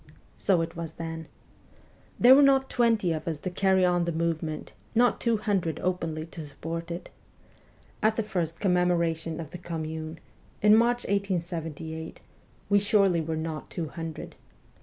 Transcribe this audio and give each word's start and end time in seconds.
So 0.39 0.61
it 0.61 0.75
was 0.75 0.93
then 0.93 1.27
There 2.19 2.33
were 2.33 2.41
not 2.41 2.71
twenty 2.71 3.11
of 3.13 3.27
us 3.27 3.37
to 3.41 3.51
carry 3.51 3.85
on 3.85 4.05
the 4.05 4.11
movement, 4.11 4.73
not 4.95 5.21
two 5.21 5.37
hundred 5.37 5.79
openly 5.81 6.25
to 6.25 6.41
support 6.43 6.89
it. 6.89 7.09
At 8.01 8.15
the 8.15 8.23
first 8.23 8.59
commemoration 8.59 9.39
of 9.39 9.51
the 9.51 9.59
Commune, 9.59 10.17
in 10.59 10.75
March 10.75 11.05
1878, 11.05 12.19
we 12.67 12.79
surely 12.79 13.21
were 13.21 13.37
not 13.37 13.69
two 13.69 13.89
hundred. 13.89 14.33